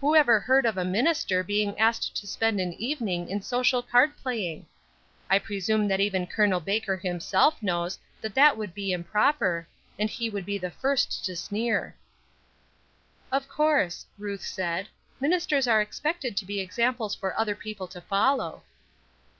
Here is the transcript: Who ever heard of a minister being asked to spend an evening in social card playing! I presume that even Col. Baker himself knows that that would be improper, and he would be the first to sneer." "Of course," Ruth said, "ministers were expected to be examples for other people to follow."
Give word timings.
Who 0.00 0.16
ever 0.16 0.40
heard 0.40 0.66
of 0.66 0.76
a 0.76 0.84
minister 0.84 1.44
being 1.44 1.78
asked 1.78 2.16
to 2.16 2.26
spend 2.26 2.58
an 2.60 2.72
evening 2.72 3.28
in 3.30 3.40
social 3.40 3.84
card 3.84 4.16
playing! 4.16 4.66
I 5.30 5.38
presume 5.38 5.86
that 5.86 6.00
even 6.00 6.26
Col. 6.26 6.58
Baker 6.58 6.96
himself 6.96 7.62
knows 7.62 7.96
that 8.20 8.34
that 8.34 8.56
would 8.56 8.74
be 8.74 8.90
improper, 8.90 9.68
and 9.96 10.10
he 10.10 10.28
would 10.28 10.44
be 10.44 10.58
the 10.58 10.72
first 10.72 11.24
to 11.26 11.36
sneer." 11.36 11.94
"Of 13.30 13.46
course," 13.48 14.06
Ruth 14.18 14.44
said, 14.44 14.88
"ministers 15.20 15.68
were 15.68 15.80
expected 15.80 16.36
to 16.38 16.44
be 16.44 16.58
examples 16.58 17.14
for 17.14 17.38
other 17.38 17.54
people 17.54 17.86
to 17.86 18.00
follow." 18.00 18.64